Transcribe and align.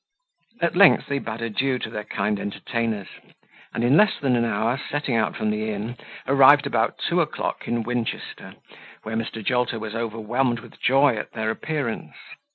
At 0.63 0.75
length 0.75 1.05
they 1.09 1.19
bade 1.19 1.41
adieu 1.41 1.77
to 1.77 1.91
their 1.91 2.05
kind 2.05 2.39
entertainers; 2.39 3.07
and 3.71 3.83
in 3.83 3.95
less 3.97 4.13
than 4.19 4.35
an 4.35 4.45
hour 4.45 4.79
setting 4.89 5.15
out 5.15 5.35
from 5.35 5.51
the 5.51 5.69
inn, 5.69 5.95
arrived 6.27 6.65
about 6.65 6.97
two 6.97 7.21
o'clock 7.21 7.67
in 7.67 7.83
Winchester, 7.83 8.55
where 9.03 9.15
Mr. 9.15 9.45
Jolter 9.45 9.77
was 9.79 9.93
overwhelmed 9.93 10.61
with 10.61 10.81
joy 10.81 11.17
at 11.17 11.33
their 11.33 11.51
appearance. 11.51 12.15